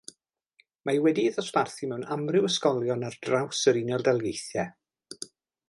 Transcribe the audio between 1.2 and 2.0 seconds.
ddosbarthu